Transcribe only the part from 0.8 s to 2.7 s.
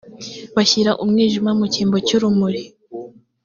umwijima mu cyimbo cyurumuri.